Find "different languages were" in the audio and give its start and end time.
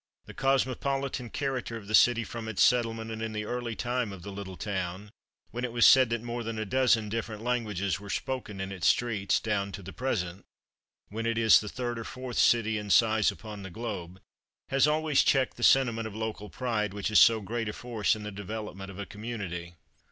7.07-8.09